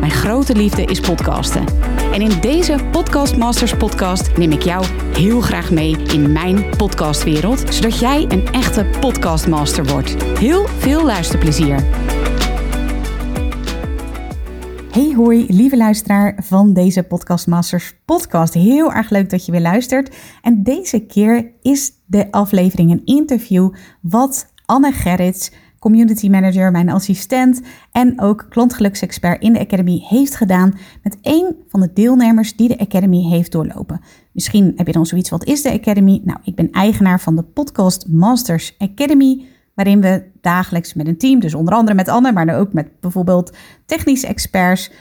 [0.00, 1.64] Mijn grote liefde is podcasten.
[2.12, 7.74] En in deze Podcast Masters podcast neem ik jou heel graag mee in mijn podcastwereld,
[7.74, 10.22] zodat jij een echte podcastmaster wordt.
[10.38, 11.84] Heel veel luisterplezier.
[14.90, 18.54] Hey hoi, lieve luisteraar van deze Podcast Masters podcast.
[18.54, 20.16] Heel erg leuk dat je weer luistert.
[20.42, 25.50] En deze keer is de aflevering een interview wat Anne Gerrits
[25.86, 27.60] community manager, mijn assistent
[27.92, 32.78] en ook klantgeluksexpert in de Academy heeft gedaan met één van de deelnemers die de
[32.78, 34.00] Academy heeft doorlopen.
[34.32, 36.20] Misschien heb je dan zoiets, wat is de Academy?
[36.24, 41.40] Nou, ik ben eigenaar van de Podcast Masters Academy, waarin we dagelijks met een team,
[41.40, 44.92] dus onder andere met Anne, maar ook met bijvoorbeeld technische experts,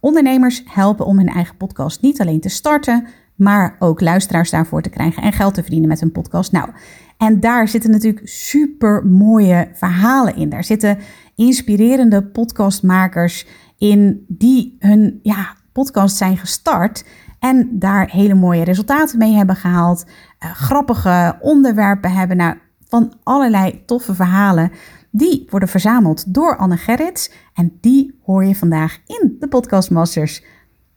[0.00, 4.90] ondernemers helpen om hun eigen podcast niet alleen te starten, maar ook luisteraars daarvoor te
[4.90, 6.52] krijgen en geld te verdienen met hun podcast.
[6.52, 6.68] Nou,
[7.18, 10.48] en daar zitten natuurlijk super mooie verhalen in.
[10.48, 10.98] Daar zitten
[11.34, 13.46] inspirerende podcastmakers
[13.78, 17.04] in die hun ja, podcast zijn gestart
[17.38, 20.04] en daar hele mooie resultaten mee hebben gehaald.
[20.04, 22.36] Uh, grappige onderwerpen hebben.
[22.36, 22.56] Nou,
[22.88, 24.70] van allerlei toffe verhalen.
[25.10, 27.30] Die worden verzameld door Anne Gerrits.
[27.54, 30.42] En die hoor je vandaag in de Podcast Masters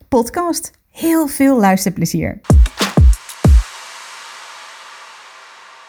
[0.08, 0.72] podcast.
[0.90, 2.40] Heel veel luisterplezier.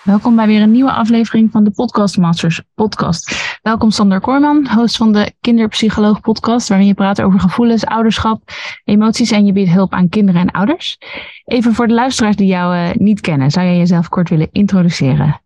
[0.08, 3.58] Welkom bij weer een nieuwe aflevering van de Podcast Masters podcast.
[3.62, 8.42] Welkom Sander Korman, host van de Kinderpsycholoog podcast, waarin je praat over gevoelens, ouderschap,
[8.84, 10.98] emoties en je biedt hulp aan kinderen en ouders.
[11.44, 15.42] Even voor de luisteraars die jou uh, niet kennen, zou jij jezelf kort willen introduceren?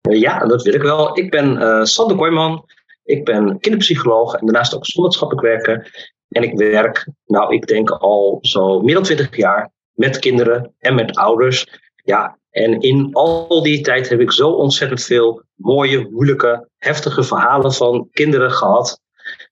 [0.00, 1.18] Ja, dat wil ik wel.
[1.18, 2.64] Ik ben uh, Sander Korman.
[3.04, 6.10] Ik ben kinderpsycholoog en daarnaast ook gezondheidschappelijk werker.
[6.28, 10.94] En ik werk, nou, ik denk al zo meer dan twintig jaar met kinderen en
[10.94, 11.82] met ouders.
[12.04, 17.72] Ja, en in al die tijd heb ik zo ontzettend veel mooie, moeilijke, heftige verhalen
[17.72, 19.00] van kinderen gehad.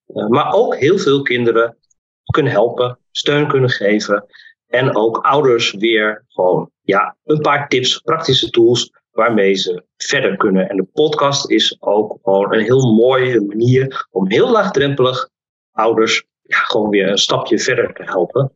[0.06, 1.76] Uh, maar ook heel veel kinderen
[2.24, 4.24] kunnen helpen, steun kunnen geven.
[4.66, 10.68] En ook ouders weer gewoon ja, een paar tips, praktische tools waarmee ze verder kunnen.
[10.68, 15.28] En de podcast is ook gewoon een heel mooie manier om heel laagdrempelig
[15.72, 18.52] ouders ja, gewoon weer een stapje verder te helpen.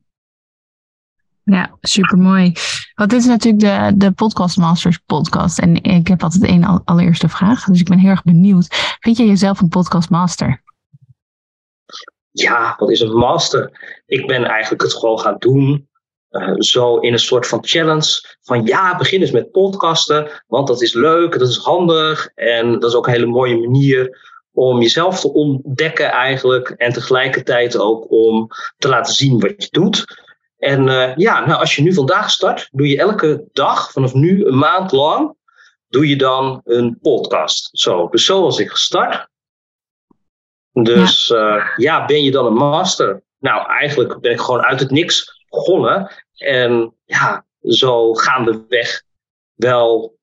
[1.50, 2.52] Ja, super mooi.
[2.94, 5.58] Want dit is natuurlijk de, de Podcast Masters podcast.
[5.58, 7.64] En ik heb altijd één allereerste vraag.
[7.64, 8.96] Dus ik ben heel erg benieuwd.
[9.00, 10.62] Vind je jezelf een podcast master?
[12.30, 13.70] Ja, wat is een master?
[14.06, 15.88] Ik ben eigenlijk het gewoon gaan doen.
[16.30, 18.36] Uh, zo in een soort van challenge.
[18.42, 20.30] Van ja, begin eens met podcasten.
[20.46, 22.28] Want dat is leuk, dat is handig.
[22.34, 24.18] En dat is ook een hele mooie manier
[24.52, 26.68] om jezelf te ontdekken eigenlijk.
[26.68, 30.24] En tegelijkertijd ook om te laten zien wat je doet.
[30.58, 34.46] En uh, ja, nou, als je nu vandaag start, doe je elke dag, vanaf nu
[34.46, 35.36] een maand lang,
[35.88, 37.68] doe je dan een podcast.
[37.72, 39.28] Zo, dus zo was ik gestart.
[40.72, 41.56] Dus ja.
[41.56, 43.22] Uh, ja, ben je dan een master?
[43.38, 46.10] Nou, eigenlijk ben ik gewoon uit het niks begonnen.
[46.36, 49.02] En ja, zo gaandeweg
[49.54, 50.18] wel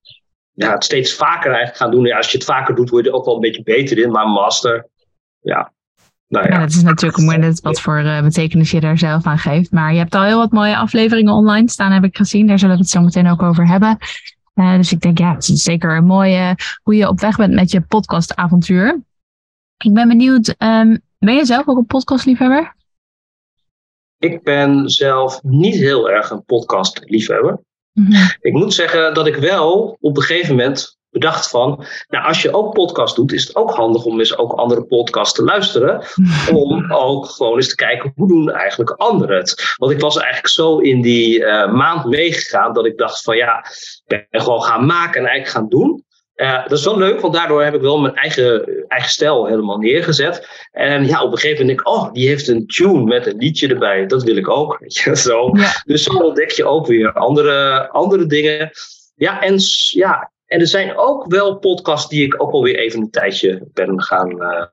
[0.53, 2.05] ja, het steeds vaker eigenlijk gaan doen.
[2.05, 4.11] Ja, als je het vaker doet, word je er ook wel een beetje beter in.
[4.11, 4.87] Maar master,
[5.39, 5.73] ja,
[6.33, 6.53] nou ja.
[6.53, 9.71] ja, dat is natuurlijk net wat voor uh, betekenis je daar zelf aan geeft.
[9.71, 12.47] Maar je hebt al heel wat mooie afleveringen online staan, heb ik gezien.
[12.47, 13.97] Daar zullen we het zo meteen ook over hebben.
[14.55, 17.53] Uh, dus ik denk, ja, het is zeker een mooie hoe je op weg bent
[17.53, 19.01] met je podcastavontuur.
[19.77, 22.75] Ik ben benieuwd, um, ben je zelf ook een podcastliefhebber?
[24.17, 27.59] Ik ben zelf niet heel erg een podcastliefhebber.
[27.93, 28.29] Mm -hmm.
[28.39, 32.53] Ik moet zeggen dat ik wel op een gegeven moment bedacht van, nou als je
[32.53, 36.03] ook podcast doet, is het ook handig om eens ook andere podcasts te luisteren.
[36.53, 39.75] om ook gewoon eens te kijken, hoe doen eigenlijk anderen het?
[39.77, 43.65] Want ik was eigenlijk zo in die uh, maand meegegaan dat ik dacht van ja,
[44.05, 46.03] ik ben gewoon gaan maken en eigenlijk gaan doen.
[46.35, 49.77] Uh, dat is wel leuk, want daardoor heb ik wel mijn eigen, eigen stijl helemaal
[49.77, 50.47] neergezet.
[50.71, 53.37] En ja, op een gegeven moment denk ik, oh, die heeft een tune met een
[53.37, 54.05] liedje erbij.
[54.05, 54.79] Dat wil ik ook.
[55.13, 55.49] zo.
[55.53, 55.81] Ja.
[55.85, 58.71] Dus zo ontdek je ook weer andere, andere dingen.
[59.15, 59.55] Ja, en
[59.89, 64.01] ja, en er zijn ook wel podcasts die ik ook alweer even een tijdje ben
[64.01, 64.65] gaan, uh,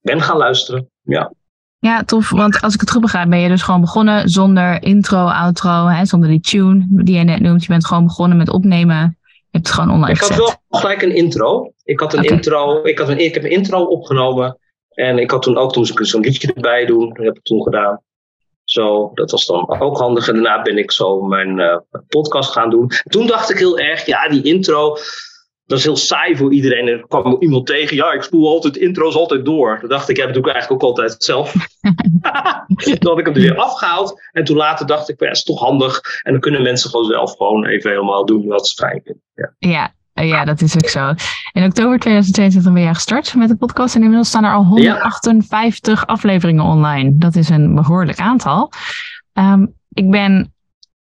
[0.00, 0.90] ben gaan luisteren.
[1.02, 1.32] Ja.
[1.78, 2.30] Ja, tof.
[2.30, 6.04] Want als ik het goed begrijp, ben je dus gewoon begonnen zonder intro, outro, hè,
[6.04, 7.62] zonder die tune die je net noemt.
[7.62, 9.18] Je bent gewoon begonnen met opnemen.
[9.22, 11.72] Je hebt het gewoon online Ik had wel gelijk een intro.
[11.82, 12.36] Ik had een okay.
[12.36, 12.82] intro.
[12.82, 14.58] Ik, had een, ik heb een intro opgenomen.
[14.88, 17.08] En ik had toen ook toen zo'n liedje erbij doen.
[17.08, 18.00] Dat heb ik toen gedaan.
[18.64, 20.28] Zo, dat was dan ook handig.
[20.28, 21.76] En daarna ben ik zo mijn uh,
[22.08, 22.90] podcast gaan doen.
[23.08, 24.96] Toen dacht ik heel erg, ja, die intro,
[25.66, 26.88] dat is heel saai voor iedereen.
[26.88, 29.78] Er kwam iemand tegen, ja, ik spoel altijd intro's altijd door.
[29.80, 31.52] Dan dacht ik, ja, dat doe ik eigenlijk ook altijd zelf.
[32.98, 34.20] toen had ik hem er weer afgehaald.
[34.32, 36.00] En toen later dacht ik, ja, is toch handig.
[36.22, 39.22] En dan kunnen mensen gewoon zelf gewoon even helemaal doen wat ze fijn vinden.
[39.34, 39.54] Ja.
[39.58, 39.94] ja.
[40.14, 41.14] Ja, dat is ook zo.
[41.52, 46.06] In oktober 2022 ben jij gestart met de podcast en inmiddels staan er al 158
[46.06, 47.18] afleveringen online.
[47.18, 48.72] Dat is een behoorlijk aantal.
[49.32, 50.54] Um, ik ben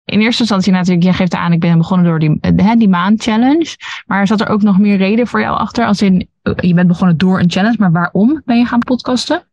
[0.04, 3.22] in eerste instantie natuurlijk, jij geeft aan, ik ben begonnen door die, eh, die maand
[3.22, 3.76] challenge.
[4.06, 5.86] Maar zat er ook nog meer reden voor jou achter?
[5.86, 9.48] Als in, eh, je bent begonnen door een challenge, maar waarom ben je gaan podcasten?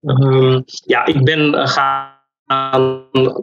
[0.00, 3.02] Um, ja, ik ben eh, gaan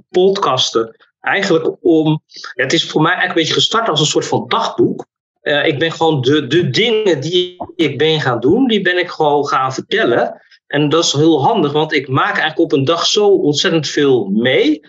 [0.10, 2.22] podcasten eigenlijk om.
[2.54, 5.06] Het is voor mij eigenlijk een beetje gestart als een soort van dagboek.
[5.42, 9.10] Uh, ik ben gewoon de, de dingen die ik ben gaan doen, die ben ik
[9.10, 10.42] gewoon gaan vertellen.
[10.68, 14.30] En dat is heel handig, want ik maak eigenlijk op een dag zo ontzettend veel
[14.34, 14.82] mee.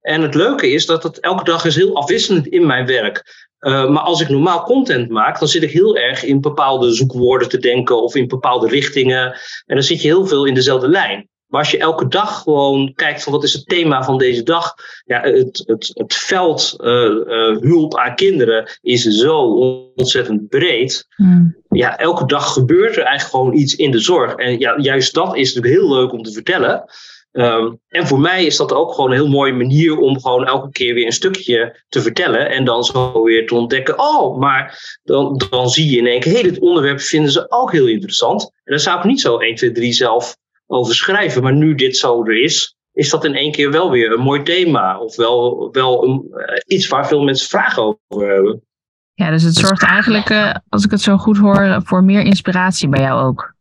[0.00, 3.50] En het leuke is dat het elke dag is heel afwisselend in mijn werk.
[3.60, 7.48] Uh, maar als ik normaal content maak, dan zit ik heel erg in bepaalde zoekwoorden
[7.48, 9.32] te denken of in bepaalde richtingen.
[9.66, 11.28] En dan zit je heel veel in dezelfde lijn.
[11.52, 14.74] Maar als je elke dag gewoon kijkt van wat is het thema van deze dag.
[15.04, 19.38] Ja, het, het, het veld uh, uh, hulp aan kinderen is zo
[19.96, 21.06] ontzettend breed.
[21.16, 21.56] Mm.
[21.68, 24.34] Ja, elke dag gebeurt er eigenlijk gewoon iets in de zorg.
[24.34, 26.84] En ja, juist dat is natuurlijk heel leuk om te vertellen.
[27.32, 30.70] Um, en voor mij is dat ook gewoon een heel mooie manier om gewoon elke
[30.70, 32.50] keer weer een stukje te vertellen.
[32.50, 33.98] En dan zo weer te ontdekken.
[33.98, 37.50] Oh, maar dan, dan zie je in één keer, hé, hey, dit onderwerp vinden ze
[37.50, 38.42] ook heel interessant.
[38.42, 40.36] En dan zou ik niet zo 1, 2, 3 zelf
[40.72, 41.42] over schrijven.
[41.42, 44.42] Maar nu dit zo er is, is dat in één keer wel weer een mooi
[44.42, 44.98] thema.
[44.98, 48.62] Of wel, wel een, uh, iets waar veel mensen vragen over hebben.
[49.14, 52.88] Ja, dus het zorgt eigenlijk, uh, als ik het zo goed hoor, voor meer inspiratie
[52.88, 53.54] bij jou ook.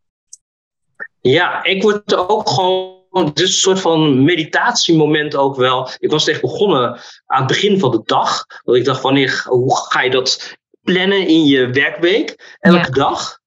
[1.21, 5.89] Ja, ik word er ook gewoon het is een soort van meditatiemoment ook wel.
[5.99, 8.45] Ik was echt begonnen aan het begin van de dag.
[8.63, 12.57] Dat ik dacht, wanneer, hoe ga je dat plannen in je werkweek?
[12.59, 13.39] Elke dag.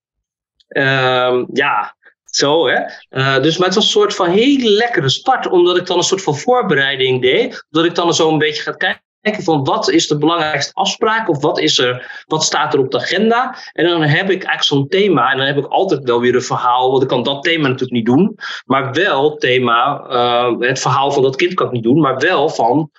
[0.69, 1.97] Um, ja,
[2.37, 2.81] zo hè.
[3.11, 5.49] Uh, dus, maar het was een soort van hele lekkere start.
[5.49, 7.67] Omdat ik dan een soort van voorbereiding deed.
[7.71, 9.03] Dat ik dan zo een beetje ga kijken
[9.45, 12.99] van wat is de belangrijkste afspraak of wat, is er, wat staat er op de
[12.99, 13.57] agenda.
[13.73, 16.43] En dan heb ik eigenlijk zo'n thema en dan heb ik altijd wel weer een
[16.43, 18.39] verhaal, want ik kan dat thema natuurlijk niet doen.
[18.65, 22.49] Maar wel thema, uh, het verhaal van dat kind kan ik niet doen, maar wel
[22.49, 22.91] van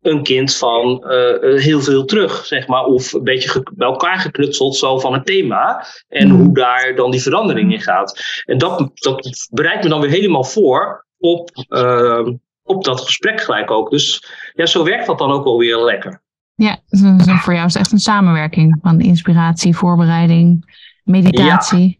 [0.00, 2.84] een kind van uh, heel veel terug, zeg maar.
[2.84, 5.86] Of een beetje bij elkaar geknutseld zo van het thema.
[6.08, 6.40] En mm.
[6.40, 8.42] hoe daar dan die verandering in gaat.
[8.44, 11.50] En dat, dat bereidt me dan weer helemaal voor op...
[11.68, 12.28] Uh,
[12.62, 13.90] op dat gesprek gelijk ook.
[13.90, 14.24] Dus
[14.54, 16.22] ja, zo werkt dat dan ook wel weer lekker.
[16.54, 17.00] Ja, dus
[17.42, 20.74] voor jou is het echt een samenwerking van inspiratie, voorbereiding,
[21.04, 21.98] meditatie.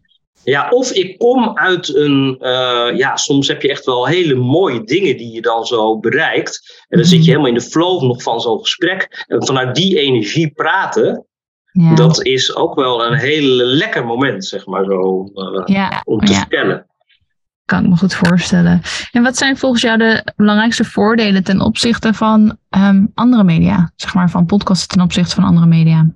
[0.69, 5.17] Of ik kom uit een, uh, ja, soms heb je echt wel hele mooie dingen
[5.17, 6.83] die je dan zo bereikt.
[6.87, 7.29] En dan zit je mhm.
[7.29, 9.25] helemaal in de flow nog van zo'n gesprek.
[9.27, 11.25] En vanuit die energie praten,
[11.71, 11.95] ja.
[11.95, 16.01] dat is ook wel een heel lekker moment, zeg maar zo, uh, ja.
[16.05, 16.85] om te vertellen
[17.71, 18.81] kan ik me goed voorstellen.
[19.11, 23.91] En wat zijn volgens jou de belangrijkste voordelen ten opzichte van um, andere media?
[23.95, 26.07] Zeg maar van podcasten ten opzichte van andere media?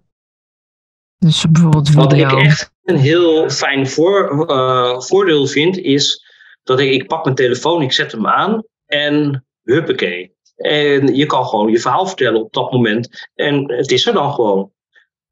[1.18, 2.04] Dus bijvoorbeeld video.
[2.04, 6.26] Wat ik echt een heel fijn uh, voordeel vind, is
[6.64, 10.34] dat ik, ik pak mijn telefoon, ik zet hem aan en huppakee.
[10.56, 13.30] En je kan gewoon je verhaal vertellen op dat moment.
[13.36, 14.72] En het is er dan gewoon.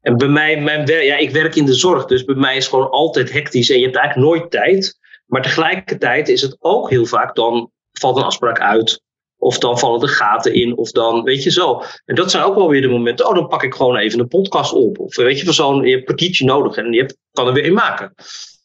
[0.00, 2.90] En bij mij, mijn, ja, ik werk in de zorg, dus bij mij is gewoon
[2.90, 7.34] altijd hectisch en je hebt eigenlijk nooit tijd maar tegelijkertijd is het ook heel vaak
[7.34, 9.02] dan valt een afspraak uit.
[9.44, 11.82] Of dan vallen de gaten in, of dan, weet je zo.
[12.04, 14.28] En dat zijn ook wel weer de momenten, oh, dan pak ik gewoon even een
[14.28, 14.98] podcast op.
[14.98, 17.64] Of weet je, van zo'n, je hebt een kwartiertje nodig en je kan er weer
[17.64, 18.14] in maken.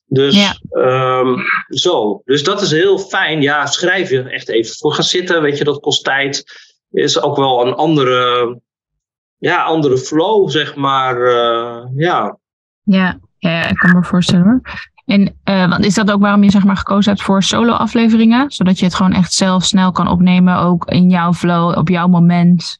[0.05, 1.19] Dus ja.
[1.19, 2.21] um, zo.
[2.25, 3.41] Dus dat is heel fijn.
[3.41, 5.41] Ja, schrijf je echt even voor gaan zitten.
[5.41, 6.43] Weet je, dat kost tijd.
[6.91, 8.59] Is ook wel een andere,
[9.37, 11.17] ja, andere flow, zeg maar.
[11.17, 12.37] Uh, ja.
[12.83, 14.61] Ja, ja, ik kan me voorstellen hoor.
[15.09, 18.51] En uh, is dat ook waarom je zeg maar, gekozen hebt voor solo-afleveringen?
[18.51, 22.07] Zodat je het gewoon echt zelf snel kan opnemen, ook in jouw flow, op jouw
[22.07, 22.79] moment?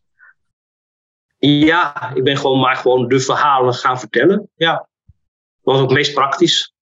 [1.37, 4.49] Ja, ik ben gewoon maar gewoon de verhalen gaan vertellen.
[4.55, 5.13] Ja, dat
[5.61, 6.73] was ook het meest praktisch.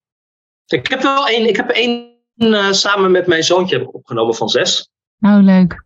[0.66, 4.90] Ik heb wel één, ik heb één uh, samen met mijn zoontje opgenomen van zes.
[5.18, 5.84] Nou, leuk.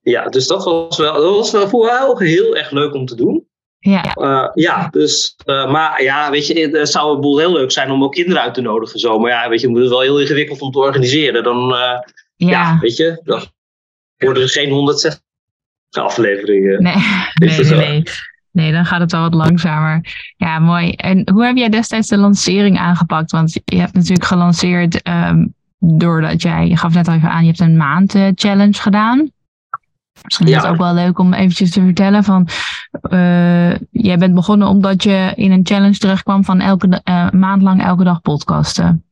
[0.00, 3.14] Ja, dus dat was wel, dat was wel voor ook heel erg leuk om te
[3.14, 3.47] doen.
[3.80, 7.70] Ja, uh, ja dus, uh, maar ja, weet je, het zou een boel heel leuk
[7.70, 9.18] zijn om ook kinderen uit te nodigen zo.
[9.18, 11.42] Maar ja, weet je, je moet het wel heel ingewikkeld om te organiseren.
[11.42, 12.00] Dan, uh, ja.
[12.36, 12.78] ja.
[12.80, 13.42] weet je, dan
[14.16, 15.22] worden er geen 160
[15.90, 16.82] afleveringen.
[16.82, 16.94] Nee,
[17.34, 18.02] nee, nee, nee.
[18.50, 20.00] Nee, dan gaat het wel wat langzamer.
[20.36, 20.92] Ja, mooi.
[20.92, 23.30] En hoe heb jij destijds de lancering aangepakt?
[23.30, 27.46] Want je hebt natuurlijk gelanceerd um, doordat jij, je gaf net al even aan, je
[27.46, 29.30] hebt een maand challenge gedaan.
[30.22, 32.48] Misschien is het ook wel leuk om eventjes te vertellen van,
[33.10, 37.82] uh, jij bent begonnen omdat je in een challenge terechtkwam van elke uh, maand lang
[37.82, 39.02] elke dag podcasten.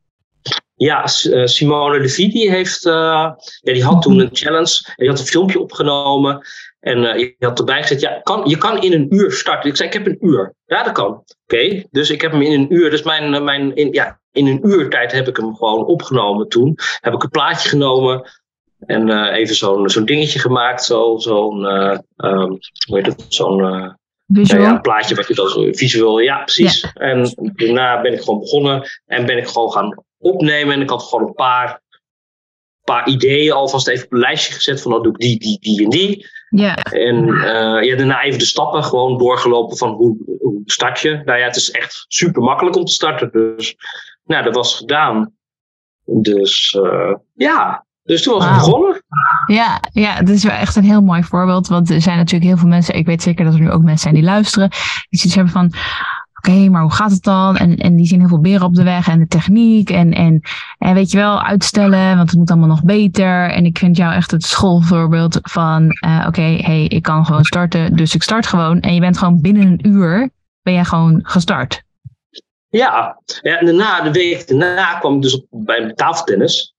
[0.75, 4.83] Ja, uh, Simone Levy die heeft, ja, die had toen een challenge.
[4.85, 6.41] En die had een filmpje opgenomen.
[6.79, 9.69] En je had erbij gezet, ja, kan, je kan in een uur starten.
[9.69, 10.53] Ik zei, ik heb een uur.
[10.65, 11.23] Ja, dat kan.
[11.43, 12.89] Oké, dus ik heb hem in een uur.
[12.89, 16.77] Dus mijn, mijn in, ja, in een uur tijd heb ik hem gewoon opgenomen toen.
[16.99, 18.29] Heb ik een plaatje genomen.
[18.85, 23.59] En uh, even zo'n zo'n dingetje gemaakt, zo'n, zo uh, um, hoe heet het, zo'n
[23.59, 26.81] uh, ja, plaatje wat je dan zo visueel, ja precies.
[26.81, 26.91] Ja.
[26.93, 30.73] En daarna ben ik gewoon begonnen en ben ik gewoon gaan opnemen.
[30.73, 31.81] En ik had gewoon een paar,
[32.83, 35.83] paar ideeën alvast even op een lijstje gezet van dan doe ik die, die, die
[35.83, 36.27] en die.
[36.49, 36.75] Ja.
[36.75, 37.25] En
[37.83, 41.21] ja, daarna even de stappen gewoon doorgelopen van hoe, hoe start je.
[41.25, 43.31] Nou ja, het is echt super makkelijk om te starten.
[43.31, 43.75] Dus
[44.23, 45.33] nou, dat was gedaan.
[46.05, 46.77] Dus
[47.33, 49.01] ja, dus toen was het begonnen.
[49.47, 51.67] Ja, ja, het is wel echt een heel mooi voorbeeld.
[51.67, 53.99] Want er zijn natuurlijk heel veel mensen, ik weet zeker dat er nu ook mensen
[53.99, 54.69] zijn die luisteren,
[55.09, 55.73] die zoiets hebben van,
[56.33, 57.57] oké, maar hoe gaat het dan?
[57.57, 59.89] En, en die zien heel veel beren op de weg en de techniek.
[59.89, 60.41] En, en,
[60.77, 63.49] en weet je wel, uitstellen, want het moet allemaal nog beter.
[63.49, 67.95] En ik vind jou echt het schoolvoorbeeld van, uh, oké, hey, ik kan gewoon starten,
[67.95, 68.79] dus ik start gewoon.
[68.79, 70.29] En je bent gewoon binnen een uur,
[70.61, 71.83] ben jij gewoon gestart.
[72.69, 76.75] Ja, ja en daarna, de week daarna kwam ik dus bij tafeltennis.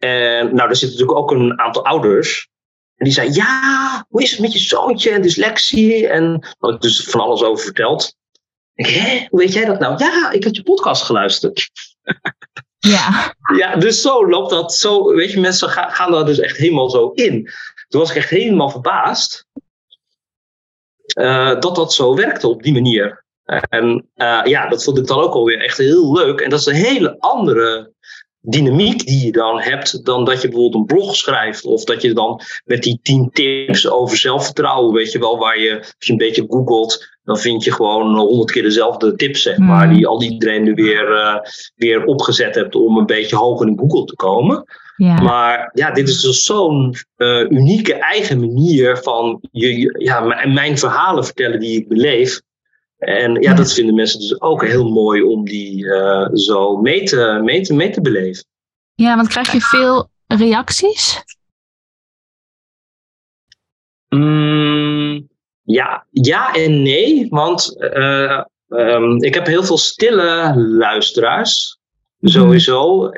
[0.00, 2.48] En nou, er zitten natuurlijk ook een aantal ouders.
[2.96, 6.08] En die zei, ja, hoe is het met je zoontje en dyslexie?
[6.08, 8.16] En had ik dus van alles over verteld.
[8.74, 9.98] Ik, hé, hoe weet jij dat nou?
[9.98, 11.70] Ja, ik heb je podcast geluisterd.
[12.78, 13.34] Ja.
[13.60, 14.74] ja, dus zo loopt dat.
[14.74, 17.50] Zo, weet je, mensen gaan, gaan daar dus echt helemaal zo in.
[17.88, 19.46] Toen was ik echt helemaal verbaasd
[21.18, 23.24] uh, dat dat zo werkte op die manier.
[23.68, 26.40] En uh, ja, dat vond ik dan ook alweer echt heel leuk.
[26.40, 27.92] En dat is een hele andere
[28.40, 31.64] dynamiek die je dan hebt, dan dat je bijvoorbeeld een blog schrijft.
[31.64, 35.78] Of dat je dan met die tien tips over zelfvertrouwen, weet je wel, waar je,
[35.78, 39.86] als je een beetje googelt, dan vind je gewoon honderd keer dezelfde tips, zeg maar,
[39.86, 39.94] hmm.
[39.94, 41.36] die al iedereen nu weer, uh,
[41.76, 44.64] weer opgezet hebt om een beetje hoger in Google te komen.
[44.96, 45.20] Ja.
[45.20, 51.24] Maar ja, dit is dus zo'n uh, unieke eigen manier van je, ja, mijn verhalen
[51.24, 52.40] vertellen die ik beleef.
[53.00, 57.40] En ja, dat vinden mensen dus ook heel mooi om die uh, zo mee te,
[57.42, 58.44] mee, te, mee te beleven.
[58.94, 61.22] Ja, want krijg je veel reacties?
[64.08, 65.28] Mm,
[65.62, 67.26] ja, ja en nee.
[67.28, 71.79] Want uh, um, ik heb heel veel stille luisteraars.
[72.20, 72.32] Mhm.
[72.32, 73.10] Sowieso.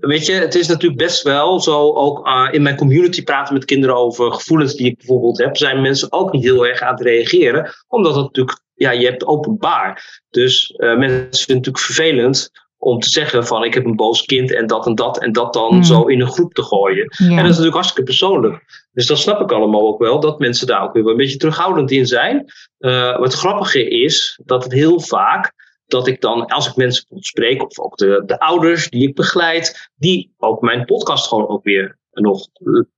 [0.00, 3.64] Weet je, het is natuurlijk best wel zo, ook uh, in mijn community praten met
[3.64, 7.02] kinderen over gevoelens die ik bijvoorbeeld heb, zijn mensen ook niet heel erg aan het
[7.02, 10.20] reageren, omdat het natuurlijk ja, je hebt openbaar.
[10.30, 14.24] Dus uh, mensen vinden het natuurlijk vervelend om te zeggen van ik heb een boos
[14.24, 15.84] kind en dat en dat en dat dan mm.
[15.84, 17.06] zo in een groep te gooien.
[17.06, 18.88] En dat is natuurlijk hartstikke persoonlijk.
[18.92, 21.90] Dus dat snap ik allemaal ook wel, dat mensen daar ook weer een beetje terughoudend
[21.90, 22.44] in zijn.
[22.78, 25.52] Uh, wat grappige is dat het heel vaak
[25.90, 29.90] dat ik dan, als ik mensen spreek, of ook de, de ouders die ik begeleid,
[29.96, 32.48] die ook mijn podcast gewoon ook weer nog,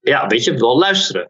[0.00, 1.28] ja, weet je, wel luisteren.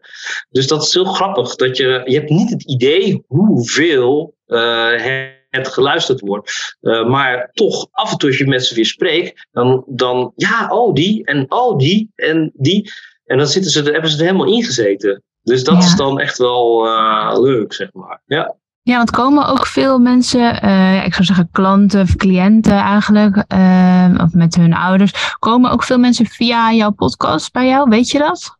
[0.49, 5.67] Dus dat is heel grappig, dat je, je hebt niet het idee hoeveel uh, het
[5.67, 6.75] geluisterd wordt.
[6.81, 10.67] Uh, maar toch, af en toe als je met ze weer spreekt, dan, dan ja,
[10.69, 12.91] oh die, en oh die, en die.
[13.25, 15.23] En dan zitten ze, hebben ze er helemaal ingezeten.
[15.41, 18.21] Dus dat is dan echt wel uh, leuk, zeg maar.
[18.25, 18.57] Ja.
[18.83, 24.19] Ja, want komen ook veel mensen, uh, ik zou zeggen klanten of cliënten eigenlijk, uh,
[24.21, 27.89] of met hun ouders, komen ook veel mensen via jouw podcast bij jou?
[27.89, 28.57] Weet je dat?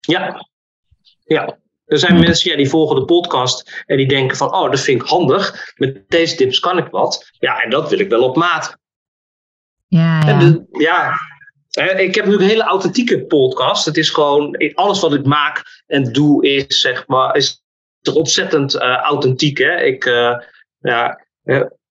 [0.00, 0.46] Ja,
[1.24, 1.58] ja.
[1.86, 5.02] Er zijn mensen ja, die volgen de podcast en die denken van, oh, dat vind
[5.02, 5.72] ik handig.
[5.76, 7.30] Met deze tips kan ik wat.
[7.38, 8.76] Ja, en dat wil ik wel op maat.
[9.86, 10.38] Ja, ja.
[10.38, 11.12] De, ja.
[11.74, 13.84] Ik heb natuurlijk een hele authentieke podcast.
[13.84, 17.63] Het is gewoon, alles wat ik maak en doe is, zeg maar, is
[18.12, 19.58] ontzettend uh, authentiek.
[19.58, 19.80] Hè?
[19.80, 20.38] Ik, uh,
[20.78, 21.24] ja,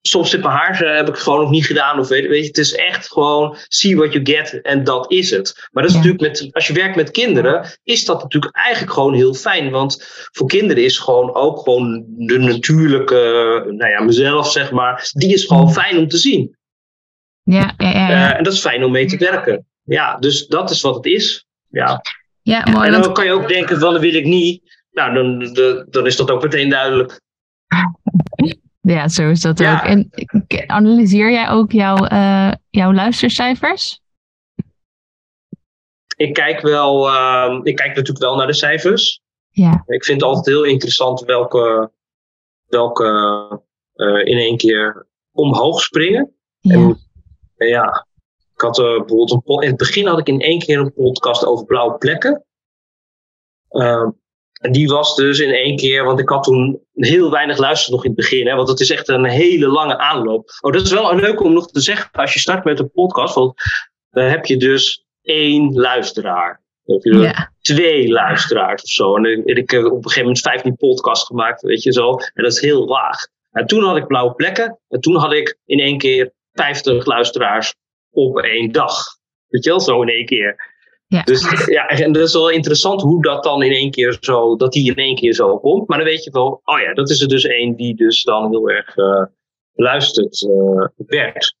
[0.00, 1.98] soms zit mijn haar heb ik gewoon nog niet gedaan.
[1.98, 5.30] Of weet, weet je, het is echt gewoon see what you get en dat is
[5.30, 5.68] het.
[5.72, 9.14] Maar dat is natuurlijk met, als je werkt met kinderen, is dat natuurlijk eigenlijk gewoon
[9.14, 9.70] heel fijn.
[9.70, 13.14] Want voor kinderen is gewoon ook gewoon de natuurlijke,
[13.66, 16.56] nou ja, mezelf zeg maar, die is gewoon fijn om te zien.
[17.42, 18.30] Ja, ja, ja, ja.
[18.30, 19.66] Uh, en dat is fijn om mee te werken.
[19.82, 21.46] Ja, dus dat is wat het is.
[21.68, 22.02] Ja,
[22.42, 22.86] ja mooi.
[22.86, 24.73] En dan kan je ook denken van, dat wil ik niet.
[24.94, 27.20] Nou, dan, de, dan is dat ook meteen duidelijk.
[28.86, 29.80] Ja, zo is dat ook.
[29.80, 30.10] En
[30.66, 34.00] analyseer jij ook jouw, uh, jouw luistercijfers?
[36.16, 39.20] Ik kijk wel, uh, ik kijk natuurlijk wel naar de cijfers.
[39.50, 39.82] Ja.
[39.86, 41.90] Ik vind het altijd heel interessant welke,
[42.66, 43.06] welke
[43.94, 46.34] uh, in één keer omhoog springen.
[46.58, 46.74] Ja.
[47.56, 48.06] En, ja,
[48.54, 51.64] ik had bijvoorbeeld een, in het begin had ik in één keer een podcast over
[51.64, 52.44] blauwe plekken.
[54.64, 58.04] En die was dus in één keer, want ik had toen heel weinig luisteren nog
[58.04, 60.50] in het begin, hè, want het is echt een hele lange aanloop.
[60.60, 63.34] Oh, dat is wel leuk om nog te zeggen, als je start met een podcast,
[63.34, 63.54] want
[64.10, 66.62] dan heb je dus één luisteraar.
[66.84, 67.52] Dan heb je Ja.
[67.60, 69.16] twee luisteraars of zo.
[69.16, 72.10] En ik, ik heb op een gegeven moment 15 podcasts gemaakt, weet je zo.
[72.12, 73.26] En dat is heel laag.
[73.52, 74.78] En toen had ik blauwe plekken.
[74.88, 77.74] En toen had ik in één keer 50 luisteraars
[78.10, 79.02] op één dag.
[79.48, 80.73] Weet je wel, zo in één keer.
[81.14, 81.22] Ja.
[81.22, 84.72] Dus ja, en dat is wel interessant hoe dat dan in één keer zo, dat
[84.72, 85.88] die in één keer zo komt.
[85.88, 88.50] Maar dan weet je wel, oh ja, dat is er dus één die dus dan
[88.50, 89.24] heel erg eh
[89.74, 91.56] beluisterd eh, werd.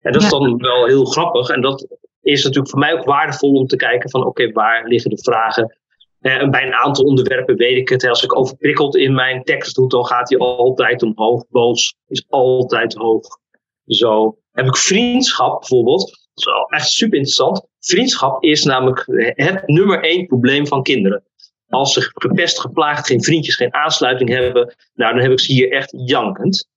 [0.00, 1.48] En dat is dan wel heel grappig.
[1.48, 1.86] En dat
[2.22, 5.78] is natuurlijk voor mij ook waardevol om te kijken van, oké, waar liggen de vragen?
[6.20, 8.08] Eh, en bij een aantal onderwerpen weet ik het.
[8.08, 11.44] Als ik overprikkeld in mijn tekst doe, dan gaat hij altijd omhoog.
[11.48, 13.26] Boos is altijd hoog.
[13.86, 16.00] Zo heb ik vriendschap bijvoorbeeld.
[16.00, 17.66] Dat is wel echt super interessant.
[17.88, 19.04] Vriendschap is namelijk
[19.34, 21.22] het nummer één probleem van kinderen.
[21.68, 25.72] Als ze gepest, geplaagd, geen vriendjes, geen aansluiting hebben, nou, dan heb ik ze hier
[25.72, 26.68] echt jankend.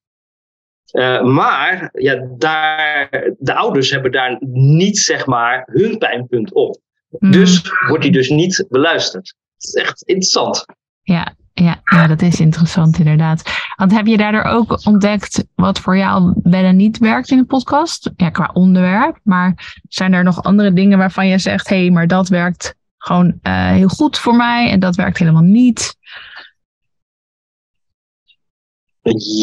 [0.92, 6.80] Eh, maar ja, daar, de ouders hebben daar niet zeg maar hun pijnpunt op.
[7.08, 7.30] Mm.
[7.30, 9.34] Dus wordt die dus niet beluisterd.
[9.54, 10.64] Het is echt interessant.
[11.02, 13.42] Ja, ja, ja, dat is interessant inderdaad.
[13.76, 17.46] Want heb je daardoor ook ontdekt wat voor jou wel en niet werkt in een
[17.46, 18.10] podcast?
[18.16, 19.18] Ja, qua onderwerp.
[19.22, 23.38] Maar zijn er nog andere dingen waarvan je zegt, hé, hey, maar dat werkt gewoon
[23.42, 25.96] eh, heel goed voor mij en dat werkt helemaal niet?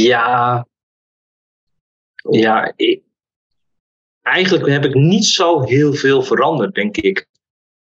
[0.03, 0.67] Ja.
[2.29, 3.01] Ja, ik,
[4.21, 7.27] eigenlijk heb ik niet zo heel veel veranderd, denk ik.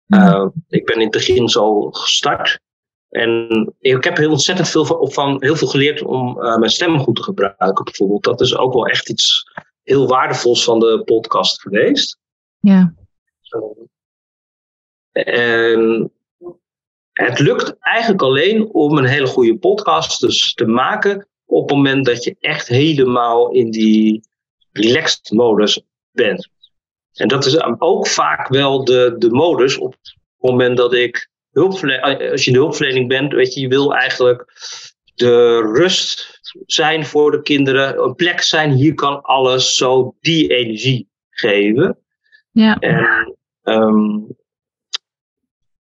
[0.06, 2.60] Uh, ik ben in het begin zo gestart.
[3.08, 6.98] En ik heb heel ontzettend veel van, van heel veel geleerd om uh, mijn stem
[6.98, 8.24] goed te gebruiken, bijvoorbeeld.
[8.24, 9.44] Dat is ook wel echt iets
[9.82, 12.18] heel waardevols van de podcast geweest.
[12.58, 12.94] Ja.
[15.12, 16.12] En
[17.12, 22.04] het lukt eigenlijk alleen om een hele goede podcast dus te maken op het moment
[22.04, 24.28] dat je echt helemaal in die
[24.72, 26.48] relaxed modus bent.
[27.12, 32.30] En dat is ook vaak wel de, de modus op het moment dat ik hulpverlening,
[32.30, 34.44] als je in de hulpverlening bent, weet je, je wil eigenlijk
[35.14, 41.08] de rust zijn voor de kinderen, een plek zijn, hier kan alles zo die energie
[41.30, 41.98] geven.
[42.50, 42.78] Ja.
[42.78, 44.36] En um,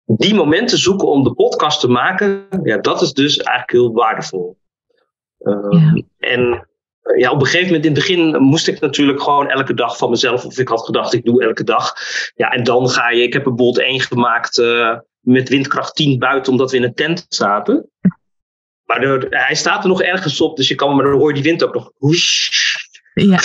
[0.05, 4.57] die momenten zoeken om de podcast te maken, ja, dat is dus eigenlijk heel waardevol.
[5.39, 6.03] Um, ja.
[6.17, 6.67] En
[7.17, 10.09] ja, op een gegeven moment in het begin moest ik natuurlijk gewoon elke dag van
[10.09, 11.93] mezelf, of ik had gedacht ik doe elke dag.
[12.35, 16.19] Ja, en dan ga je, ik heb een bolt 1 gemaakt uh, met windkracht 10
[16.19, 17.89] buiten, omdat we in een tent zaten.
[18.83, 21.43] Maar hij staat er nog ergens op, dus je kan, maar dan hoor je die
[21.43, 21.91] wind ook nog.
[21.97, 22.49] Woesh,
[23.13, 23.39] ja.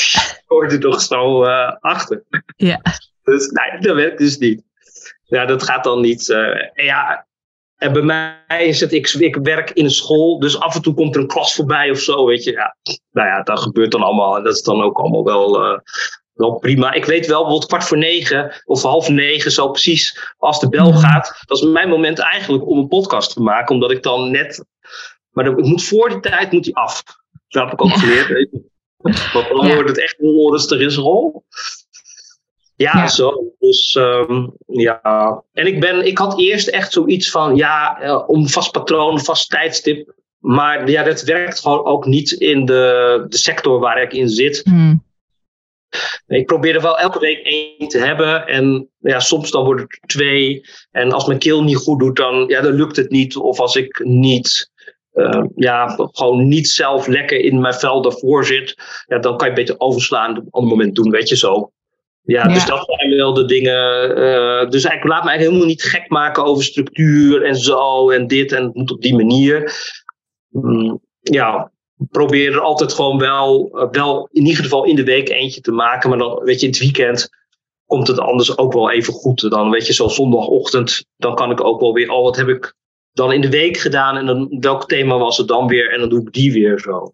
[0.46, 2.24] Hoort er toch zo uh, achter.
[2.56, 2.80] Ja.
[3.22, 4.62] Dus nee, dat werkt dus niet.
[5.22, 6.28] Ja, dat gaat dan niet.
[6.28, 7.26] Uh, en ja,
[7.76, 10.94] en bij mij is het, ik, ik werk in een school, dus af en toe
[10.94, 12.52] komt er een klas voorbij of zo, weet je.
[12.52, 12.76] Ja,
[13.10, 14.36] nou ja, dat gebeurt dan allemaal.
[14.36, 15.78] En dat is dan ook allemaal wel, uh,
[16.38, 16.92] wel prima.
[16.92, 20.92] Ik weet wel, bijvoorbeeld kwart voor negen of half negen, zo precies als de bel
[20.92, 21.42] gaat.
[21.46, 24.64] Dat is mijn moment eigenlijk om een podcast te maken, omdat ik dan net.
[25.31, 27.03] Maar ik moet voor die tijd moet die af.
[27.48, 28.48] Dat heb ik ook geleerd.
[29.33, 29.74] Want dan ja.
[29.74, 31.44] wordt het echt onrustig in school.
[32.74, 33.53] Ja, ja, zo.
[33.59, 35.42] Dus um, ja.
[35.53, 39.51] En ik, ben, ik had eerst echt zoiets van, ja, uh, om vast patroon, vast
[39.51, 40.12] tijdstip.
[40.38, 44.66] Maar ja, dat werkt gewoon ook niet in de, de sector waar ik in zit.
[44.66, 45.07] Mm.
[46.27, 48.46] Ik probeer er wel elke week één te hebben.
[48.46, 50.64] En ja, soms dan wordt het twee.
[50.90, 53.37] En als mijn keel niet goed doet, dan, ja, dan lukt het niet.
[53.37, 54.70] Of als ik niet
[55.14, 58.74] uh, ja, gewoon niet zelf lekker in mijn vel daarvoor zit,
[59.07, 61.72] ja, dan kan je beter overslaan op een ander moment doen, weet je zo.
[62.22, 62.55] Ja, ja.
[62.55, 64.11] dus dat zijn wel de dingen.
[64.18, 68.27] Uh, dus ik laat me eigenlijk helemaal niet gek maken over structuur en zo en
[68.27, 69.72] dit en het moet op die manier.
[70.48, 71.70] Mm, ja,
[72.11, 75.72] probeer er altijd gewoon wel, uh, wel in ieder geval in de week eentje te
[75.72, 77.28] maken, maar dan weet je, in het weekend
[77.87, 79.50] komt het anders ook wel even goed.
[79.50, 82.74] Dan weet je, zo zondagochtend, dan kan ik ook wel weer, oh, wat heb ik
[83.12, 86.08] dan in de week gedaan en dan welk thema was het dan weer en dan
[86.08, 87.12] doe ik die weer zo.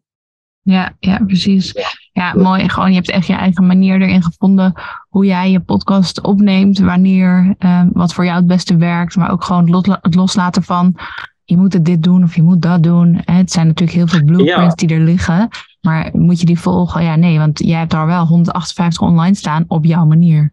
[0.63, 1.73] Ja, ja, precies.
[1.73, 2.69] Ja, ja mooi.
[2.69, 4.75] Gewoon, je hebt echt je eigen manier erin gevonden
[5.09, 9.45] hoe jij je podcast opneemt, wanneer, uh, wat voor jou het beste werkt, maar ook
[9.45, 10.97] gewoon het loslaten van
[11.45, 13.21] je moet het dit doen of je moet dat doen.
[13.25, 14.87] Het zijn natuurlijk heel veel blueprints ja.
[14.87, 15.49] die er liggen,
[15.81, 17.03] maar moet je die volgen?
[17.03, 20.53] Ja, nee, want jij hebt daar wel 158 online staan op jouw manier.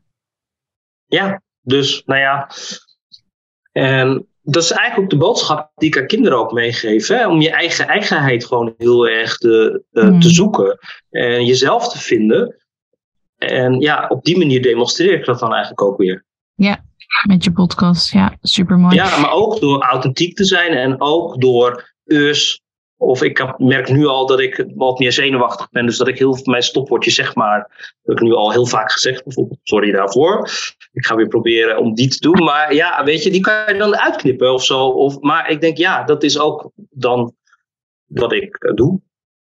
[1.06, 2.50] Ja, dus nou ja.
[3.72, 7.08] En dat is eigenlijk ook de boodschap die ik aan kinderen ook meegeef.
[7.08, 7.28] Hè?
[7.28, 10.20] Om je eigen eigenheid gewoon heel erg te, uh, mm.
[10.20, 10.80] te zoeken.
[11.10, 12.56] En jezelf te vinden.
[13.38, 16.26] En ja, op die manier demonstreer ik dat dan eigenlijk ook weer.
[16.64, 16.84] Ja,
[17.28, 18.96] Met je podcast, ja, super mooi.
[18.96, 22.62] Ja, maar ook door authentiek te zijn en ook door us.
[22.98, 25.86] Of ik merk nu al dat ik wat meer zenuwachtig ben.
[25.86, 27.60] Dus dat ik heel mijn stopwoordje zeg maar.
[27.60, 29.24] Dat heb ik nu al heel vaak gezegd.
[29.24, 30.50] Bijvoorbeeld, sorry daarvoor.
[30.92, 32.44] Ik ga weer proberen om die te doen.
[32.44, 34.88] Maar ja, weet je, die kan je dan uitknippen of zo.
[34.88, 37.34] Of, maar ik denk, ja, dat is ook dan
[38.06, 39.02] wat ik eh, doe.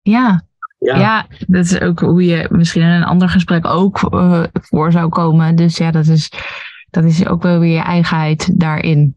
[0.01, 0.97] Ja, ja.
[0.97, 5.09] ja, dat is ook hoe je misschien in een ander gesprek ook uh, voor zou
[5.09, 5.55] komen.
[5.55, 6.31] Dus ja, dat is,
[6.93, 9.15] dat is ook wel weer je eigenheid daarin.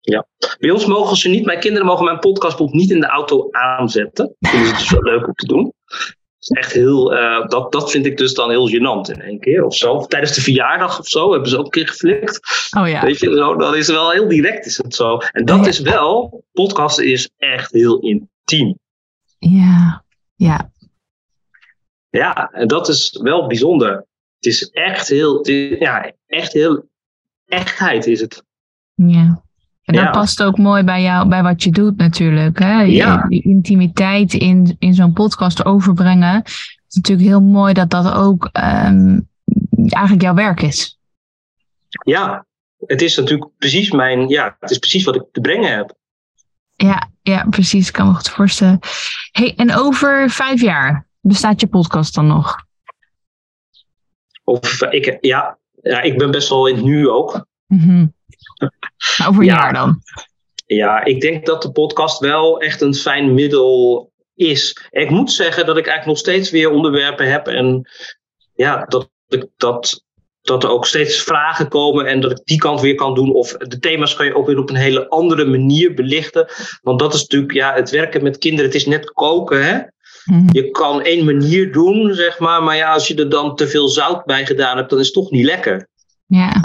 [0.00, 0.26] Ja.
[0.58, 4.36] Bij ons mogen ze niet, mijn kinderen mogen mijn podcast niet in de auto aanzetten.
[4.38, 5.72] Dat is dus wel leuk om te doen.
[5.84, 9.40] Dat, is echt heel, uh, dat, dat vind ik dus dan heel gênant in één
[9.40, 10.00] keer of zo.
[10.00, 12.40] Tijdens de verjaardag of zo hebben ze ook een keer geflikt.
[12.78, 13.02] Oh ja.
[13.02, 15.18] Weet je, zo, dat is wel heel direct is het zo.
[15.32, 18.78] En dat is wel, podcast is echt heel intiem.
[19.38, 20.72] Ja, ja.
[22.10, 24.06] Ja, en dat is wel bijzonder.
[24.36, 26.89] Het is echt heel, ja, echt heel,
[27.50, 28.44] echtheid is het.
[28.94, 29.42] Ja.
[29.84, 32.58] En dat past ook mooi bij jou, bij wat je doet natuurlijk.
[32.58, 32.82] Hè?
[32.82, 33.26] Ja.
[33.28, 36.34] Die intimiteit in, in zo'n podcast overbrengen.
[36.34, 39.28] Het is natuurlijk heel mooi dat dat ook um,
[39.74, 40.98] eigenlijk jouw werk is.
[42.04, 42.46] Ja,
[42.86, 45.94] het is natuurlijk precies mijn, ja, het is precies wat ik te brengen heb.
[46.76, 47.86] Ja, ja, precies.
[47.86, 48.78] Ik kan me goed voorstellen.
[49.30, 52.64] Hey, en over vijf jaar bestaat je podcast dan nog?
[54.44, 57.46] Of ik, ja, ja, ik ben best wel in het nu ook.
[57.66, 58.18] Mm
[59.26, 60.02] over een jaar dan?
[60.66, 64.88] Ja, ik denk dat de podcast wel echt een fijn middel is.
[64.90, 67.46] ik moet zeggen dat ik eigenlijk nog steeds weer onderwerpen heb.
[67.46, 67.88] En
[68.54, 69.10] ja, dat,
[69.56, 70.04] dat,
[70.42, 73.32] dat er ook steeds vragen komen en dat ik die kant weer kan doen.
[73.32, 76.48] Of de thema's kan je ook weer op een hele andere manier belichten.
[76.82, 79.78] Want dat is natuurlijk, ja, het werken met kinderen, het is net koken, hè.
[80.30, 80.48] Mhm.
[80.52, 82.62] Je kan één manier doen, zeg maar.
[82.62, 85.14] Maar ja, als je er dan te veel zout bij gedaan hebt, dan is het
[85.14, 85.88] toch niet lekker.
[86.26, 86.64] Ja.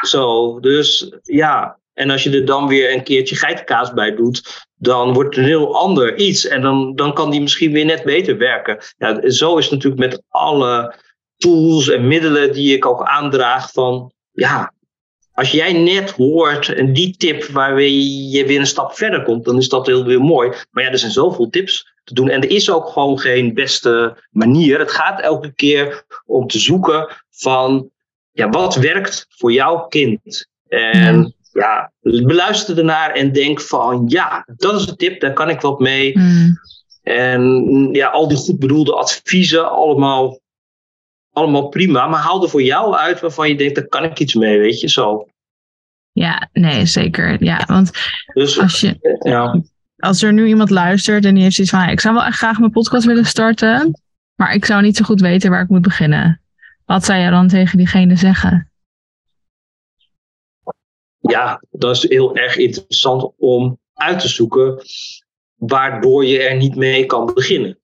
[0.00, 1.78] Zo, dus ja.
[1.94, 5.50] En als je er dan weer een keertje geitenkaas bij doet, dan wordt het een
[5.50, 6.46] heel ander iets.
[6.46, 8.78] En dan, dan kan die misschien weer net beter werken.
[8.98, 10.94] Ja, zo is het natuurlijk met alle
[11.36, 13.70] tools en middelen die ik ook aandraag.
[13.72, 14.72] Van ja,
[15.32, 19.58] als jij net hoort en die tip waarmee je weer een stap verder komt, dan
[19.58, 20.52] is dat heel weer mooi.
[20.70, 22.28] Maar ja, er zijn zoveel tips te doen.
[22.28, 24.78] En er is ook gewoon geen beste manier.
[24.78, 27.90] Het gaat elke keer om te zoeken van
[28.32, 30.48] ja, wat werkt voor jouw kind?
[30.68, 35.60] En ja, beluister ernaar en denk van ja, dat is een tip, daar kan ik
[35.60, 36.18] wat mee.
[36.18, 36.58] Mm.
[37.02, 40.40] En ja, al die goed bedoelde adviezen, allemaal,
[41.32, 42.06] allemaal prima.
[42.06, 44.80] Maar haal er voor jou uit waarvan je denkt, daar kan ik iets mee, weet
[44.80, 45.26] je, zo.
[46.12, 47.44] Ja, nee, zeker.
[47.44, 47.90] Ja, want
[48.32, 49.60] dus, als, je, ja.
[49.96, 52.58] Als er nu iemand luistert en die heeft zoiets van, ik zou wel echt graag
[52.58, 54.02] mijn podcast willen starten,
[54.34, 56.40] maar ik zou niet zo goed weten waar ik moet beginnen.
[56.84, 58.70] Wat zou je dan tegen diegene zeggen?
[61.18, 64.82] Ja, dat is heel erg interessant om uit te zoeken
[65.54, 67.78] waardoor je er niet mee kan beginnen.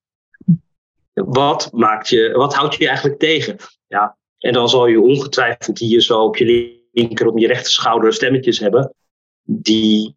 [1.12, 3.56] Wat, maakt je, wat houdt je eigenlijk tegen?
[3.86, 8.12] Ja, en dan zal je ongetwijfeld hier zo op je linker, op je rechter schouder
[8.12, 8.94] stemmetjes hebben
[9.42, 10.16] die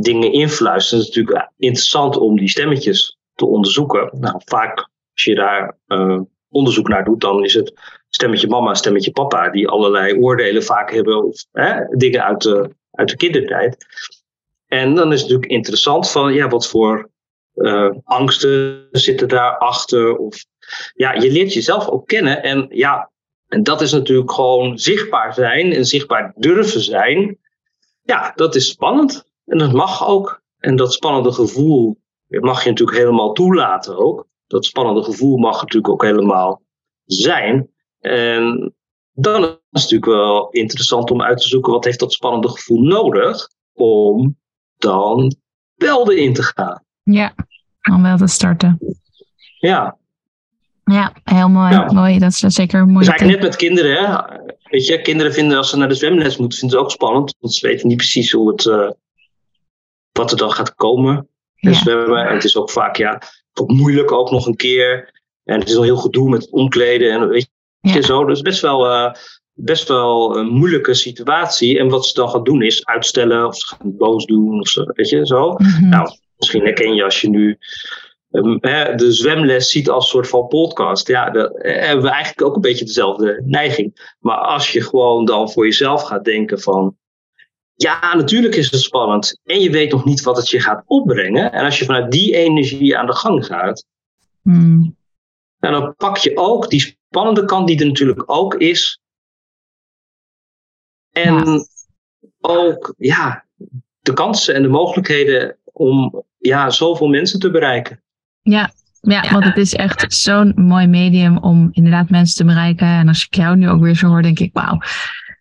[0.00, 1.04] dingen influisteren.
[1.04, 4.10] Het is natuurlijk interessant om die stemmetjes te onderzoeken.
[4.20, 4.76] Nou, vaak
[5.12, 7.72] als je daar uh, onderzoek naar doet, dan is het
[8.08, 13.08] stemmetje mama, stemmetje papa, die allerlei oordelen vaak hebben of hè, dingen uit de, uit
[13.08, 13.86] de kindertijd.
[14.66, 17.10] En dan is het natuurlijk interessant van, ja, wat voor
[17.54, 20.16] uh, angsten zitten daarachter?
[20.16, 20.44] Of
[20.94, 22.42] ja, je leert jezelf ook kennen.
[22.42, 23.10] En ja,
[23.48, 27.38] en dat is natuurlijk gewoon zichtbaar zijn en zichtbaar durven zijn.
[28.02, 29.32] Ja, dat is spannend.
[29.44, 30.42] En dat mag ook.
[30.58, 34.26] En dat spannende gevoel mag je natuurlijk helemaal toelaten ook.
[34.46, 36.62] Dat spannende gevoel mag natuurlijk ook helemaal
[37.04, 37.70] zijn.
[38.00, 38.74] En
[39.12, 42.82] dan is het natuurlijk wel interessant om uit te zoeken wat heeft dat spannende gevoel
[42.82, 44.38] nodig om
[44.76, 45.36] dan
[45.74, 46.84] wel erin te gaan.
[47.02, 47.34] Ja,
[47.92, 48.78] om wel te starten.
[49.58, 49.96] Ja.
[50.84, 51.84] Ja, heel mooi.
[51.92, 52.18] mooi.
[52.18, 52.98] Dat is zeker een mooie.
[52.98, 54.06] Dus eigenlijk net met kinderen.
[54.06, 54.22] Hè?
[54.62, 57.36] Weet je, kinderen vinden als ze naar de zwemles moeten, vinden ze ook spannend.
[57.40, 58.90] Want ze weten niet precies hoe het, uh,
[60.18, 61.28] wat er dan gaat komen.
[61.56, 62.26] En zwemmen.
[62.26, 63.22] En het is ook vaak ja,
[63.54, 65.12] ook moeilijk ook nog een keer.
[65.44, 67.12] En het is al heel gedoe met het omkleden.
[67.12, 67.50] En weet
[67.80, 68.24] je, zo.
[68.24, 69.12] Dus best wel, uh,
[69.52, 71.78] best wel een moeilijke situatie.
[71.78, 73.46] En wat ze dan gaan doen is uitstellen.
[73.46, 74.60] Of ze gaan boos doen.
[74.60, 75.52] Of zo, weet je, zo.
[75.52, 75.88] Mhm.
[75.88, 77.58] Nou, misschien herken je als je nu
[78.30, 81.08] um, hè, de zwemles ziet als soort van podcast.
[81.08, 84.14] Ja, dan hebben we eigenlijk ook een beetje dezelfde neiging.
[84.18, 86.96] Maar als je gewoon dan voor jezelf gaat denken van...
[87.74, 89.40] Ja, natuurlijk is het spannend.
[89.44, 91.52] En je weet nog niet wat het je gaat opbrengen.
[91.52, 93.84] En als je vanuit die energie aan de gang gaat...
[94.42, 94.96] Mm.
[95.58, 98.98] Nou, dan pak je ook die spannende kant die er natuurlijk ook is.
[101.10, 101.66] En
[102.40, 103.44] ook ja,
[104.00, 108.02] de kansen en de mogelijkheden om ja, zoveel mensen te bereiken.
[108.42, 112.86] Ja, ja, want het is echt zo'n mooi medium om inderdaad mensen te bereiken.
[112.86, 114.78] En als ik jou nu ook weer zo hoor, denk ik, wauw,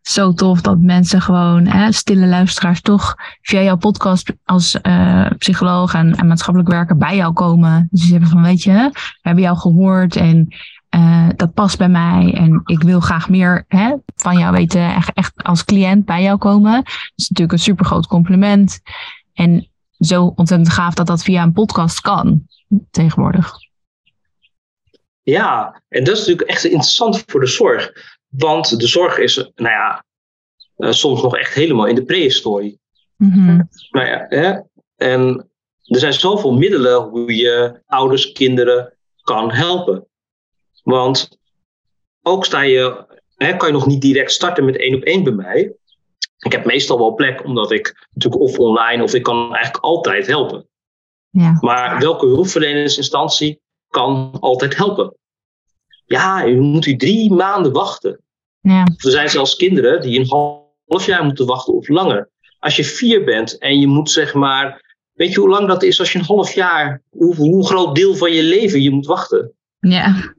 [0.03, 5.93] zo tof dat mensen gewoon, hè, stille luisteraars, toch via jouw podcast als uh, psycholoog
[5.93, 7.87] en, maatschappelijk werker bij jou komen.
[7.91, 10.55] Dus ze hebben van, weet je, we hebben jou gehoord en
[10.95, 15.13] uh, dat past bij mij en ik wil graag meer hè, van jou weten, echt,
[15.13, 16.73] echt als cliënt bij jou komen.
[16.83, 18.79] Dat is natuurlijk een super groot compliment.
[19.33, 19.67] En
[19.99, 22.47] zo ontzettend gaaf dat dat via een podcast kan
[22.91, 23.53] tegenwoordig.
[25.21, 27.91] Ja, en dat is natuurlijk echt interessant voor de zorg.
[28.37, 30.05] Want de zorg is, nou ja,
[30.77, 32.79] uh, soms nog echt helemaal in de prehistorie.
[33.17, 34.59] Mm Nou ja, hè?
[34.95, 35.49] en
[35.83, 40.07] er zijn zoveel middelen hoe je ouders, kinderen kan helpen.
[40.83, 41.37] Want
[42.21, 45.33] ook sta je, hè, kan je nog niet direct starten met één op één bij
[45.33, 45.75] mij.
[46.37, 50.27] Ik heb meestal wel plek, omdat ik natuurlijk of online of ik kan eigenlijk altijd
[50.27, 50.67] helpen.
[51.29, 51.57] Ja.
[51.59, 55.17] Maar welke hulpverleningsinstantie kan altijd helpen?
[56.05, 58.19] Ja, je moet u drie maanden wachten.
[58.61, 58.83] Ja.
[58.83, 62.29] Er zijn zelfs kinderen die een half jaar moeten wachten of langer.
[62.59, 64.81] Als je vier bent en je moet zeg maar.
[65.13, 67.01] Weet je hoe lang dat is als je een half jaar.
[67.09, 69.53] Hoe, hoe groot deel van je leven je moet wachten?
[69.79, 70.33] Ja.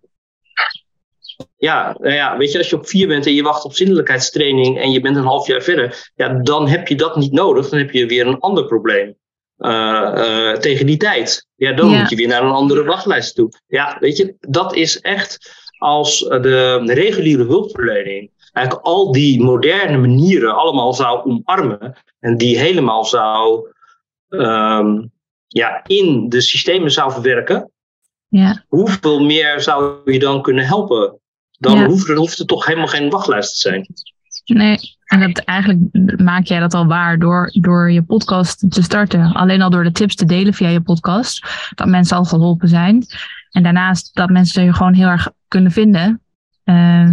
[1.56, 4.80] Ja, nou ja, weet je, als je op vier bent en je wacht op zindelijkheidstraining
[4.80, 7.68] en je bent een half jaar verder, ja, dan heb je dat niet nodig.
[7.68, 9.16] Dan heb je weer een ander probleem.
[9.64, 11.46] Uh, tegen die tijd.
[11.54, 13.48] Ja, dan moet je weer naar een andere wachtlijst toe.
[13.66, 20.54] Ja, weet je, dat is echt als de reguliere hulpverlening eigenlijk al die moderne manieren
[20.54, 23.68] allemaal zou omarmen en die helemaal zou
[24.28, 25.12] um,
[25.48, 27.70] ja, in de systemen zou verwerken,
[28.28, 28.64] ja.
[28.68, 31.18] hoeveel meer zou je dan kunnen helpen?
[31.58, 31.86] Dan ja.
[31.86, 33.86] hoeft, er, hoeft er toch helemaal geen wachtlijst te zijn.
[34.44, 34.78] Nee,
[35.14, 35.80] en dat, eigenlijk
[36.20, 39.32] maak jij dat al waar door, door je podcast te starten.
[39.32, 41.46] Alleen al door de tips te delen via je podcast.
[41.74, 43.04] Dat mensen al geholpen zijn.
[43.50, 46.20] En daarnaast dat mensen je gewoon heel erg kunnen vinden.
[46.64, 47.10] Uh,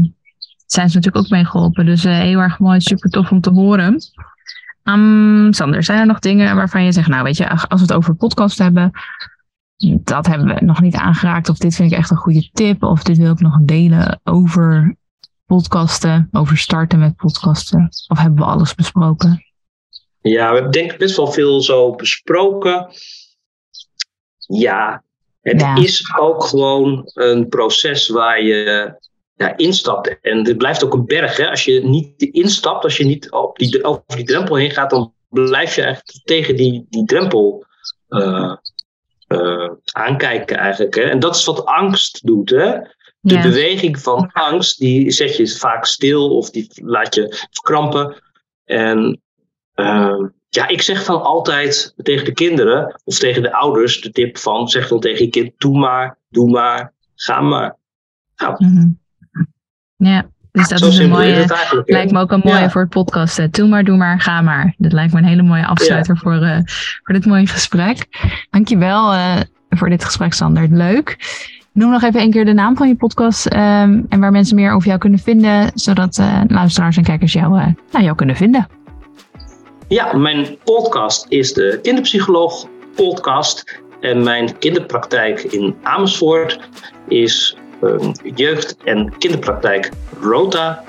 [0.66, 1.86] zijn ze natuurlijk ook mee geholpen.
[1.86, 3.98] Dus uh, heel erg mooi, super tof om te horen.
[4.84, 7.94] Um, Sander, zijn er nog dingen waarvan je zegt, nou weet je, als we het
[7.94, 8.92] over podcast hebben,
[9.88, 11.50] dat hebben we nog niet aangeraakt.
[11.50, 12.84] Of dit vind ik echt een goede tip.
[12.84, 14.96] Of dit wil ik nog delen over
[15.56, 17.90] podcasten, over starten met podcasten?
[18.08, 19.46] Of hebben we alles besproken?
[20.22, 22.88] Ja, we hebben denk ik best wel veel zo besproken.
[24.38, 25.04] Ja,
[25.42, 28.94] het is ook gewoon een proces waar je
[29.36, 30.20] ja, instapt.
[30.22, 31.38] En het blijft ook een berg.
[31.38, 31.50] Hè?
[31.50, 35.14] Als je niet instapt, als je niet op die, over die drempel heen gaat, dan
[35.30, 37.66] blijf je echt tegen die, die drempel
[38.10, 38.56] uh,
[39.28, 40.96] uh, aankijken eigenlijk.
[40.96, 41.02] Hè?
[41.02, 42.50] En dat is wat angst doet.
[42.50, 42.78] Hè?
[43.22, 48.22] De beweging van angst, die zet je vaak stil of die laat je verkrampen.
[48.66, 49.22] En
[49.76, 54.38] uh, ja, ik zeg dan altijd tegen de kinderen of tegen de ouders de tip
[54.38, 57.78] van, zeg dan tegen je kind, doe maar, doe maar, ga maar.
[58.36, 58.66] Nou.
[58.66, 59.00] Mm
[59.98, 61.46] Ja, dus dat is een mooie,
[61.86, 63.54] lijkt me ook een mooie voor het podcast.
[63.54, 64.74] Doe maar, doe maar, ga maar.
[64.78, 66.60] Dat lijkt me een hele mooie afsluiter voor, uh,
[67.04, 68.08] voor dit mooie gesprek.
[68.50, 70.68] Dankjewel uh, voor dit gesprek, Sander.
[70.70, 71.18] Leuk.
[71.74, 74.72] Noem nog even een keer de naam van je podcast um, en waar mensen meer
[74.72, 78.68] over jou kunnen vinden, zodat uh, luisteraars en kijkers jou, uh, nou, jou kunnen vinden.
[79.88, 83.82] Ja, mijn podcast is de Kinderpsycholoog podcast.
[84.00, 86.60] En mijn kinderpraktijk in Amersfoort
[87.08, 90.84] is um, jeugd- en kinderpraktijk Rota.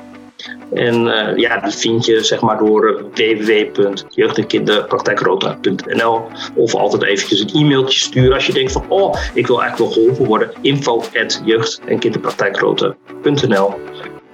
[0.73, 7.41] En uh, ja, die vind je zeg maar door www.jeugd- en kinderpraktijkrota.nl of altijd eventjes
[7.41, 10.51] een e-mailtje sturen als je denkt van oh, ik wil eigenlijk wel geholpen worden.
[10.61, 13.75] info at jeugd- en kinderpraktijkrota.nl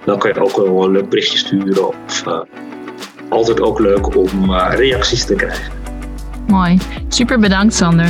[0.05, 2.39] Dan kan je ook wel een leuk berichtje sturen of uh,
[3.29, 5.71] altijd ook leuk om reacties te krijgen.
[6.47, 6.77] Mooi.
[7.07, 8.09] Super bedankt Sander.